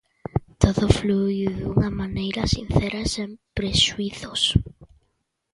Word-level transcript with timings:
Todo 0.61 0.83
fluíu 0.97 1.49
dunha 1.59 1.89
maneira 2.01 2.51
sincera 2.55 2.99
e 3.05 3.07
sen 3.15 3.29
prexuízos. 3.57 4.41